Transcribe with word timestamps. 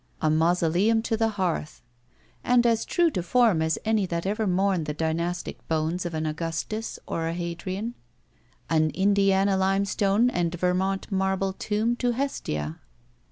A 0.19 0.31
mausoletim 0.31 1.03
to 1.03 1.15
the 1.15 1.29
hearth. 1.37 1.83
And 2.43 2.65
as 2.65 2.85
true 2.85 3.11
to 3.11 3.21
form 3.21 3.61
as 3.61 3.77
any 3.85 4.07
that 4.07 4.25
ever 4.25 4.47
mourned 4.47 4.87
the 4.87 4.95
dynastic 4.95 5.67
bones 5.67 6.07
of 6.07 6.15
an 6.15 6.25
Augustus 6.25 6.97
or 7.05 7.27
a 7.27 7.33
Hadrian. 7.33 7.93
An 8.67 8.89
Indiana 8.95 9.55
limestone 9.57 10.31
and 10.31 10.55
Vermont 10.55 11.11
marble 11.11 11.53
tomb 11.53 11.95
to 11.97 12.13
Hestia. 12.13 12.79